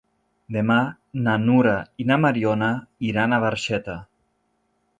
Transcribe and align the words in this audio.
Demà 0.53 0.77
na 1.27 1.35
Nura 1.41 1.75
i 2.03 2.07
na 2.11 2.17
Mariona 2.23 2.71
iran 3.11 3.37
a 3.37 3.39
Barxeta. 3.47 3.99